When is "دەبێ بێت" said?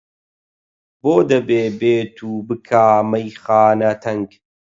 1.31-2.15